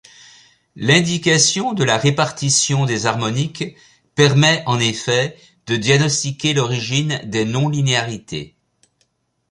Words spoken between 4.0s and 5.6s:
permet, en effet,